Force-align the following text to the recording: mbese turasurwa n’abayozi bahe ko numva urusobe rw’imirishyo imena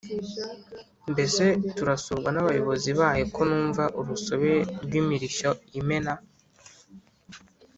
mbese 1.11 1.43
turasurwa 1.75 2.29
n’abayozi 2.31 2.91
bahe 2.99 3.23
ko 3.35 3.41
numva 3.49 3.83
urusobe 3.99 4.53
rw’imirishyo 4.83 5.49
imena 5.79 6.13